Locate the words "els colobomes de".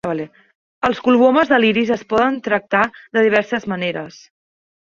0.89-1.59